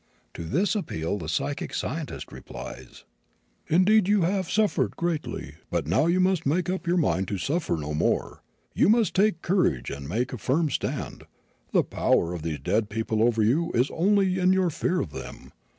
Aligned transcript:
To 0.33 0.43
this 0.45 0.73
appeal 0.73 1.19
the 1.19 1.29
psychic 1.29 1.75
scientist 1.75 2.31
replies: 2.31 3.05
"You 3.69 4.21
have 4.23 4.45
indeed 4.45 4.45
suffered 4.51 4.97
greatly; 4.97 5.57
but 5.69 5.85
now 5.85 6.07
you 6.07 6.19
must 6.19 6.43
make 6.43 6.71
up 6.71 6.87
your 6.87 6.97
mind 6.97 7.27
to 7.27 7.37
suffer 7.37 7.77
no 7.77 7.93
more. 7.93 8.41
You 8.73 8.89
must 8.89 9.13
take 9.13 9.43
courage 9.43 9.91
and 9.91 10.09
make 10.09 10.33
a 10.33 10.39
firm 10.39 10.71
stand. 10.71 11.25
The 11.71 11.83
power 11.83 12.33
of 12.33 12.41
these 12.41 12.61
dead 12.61 12.89
people 12.89 13.21
over 13.21 13.43
you 13.43 13.69
is 13.75 13.91
only 13.91 14.39
in 14.39 14.53
your 14.53 14.71
fear 14.71 14.99
of 15.01 15.11
them. 15.11 15.51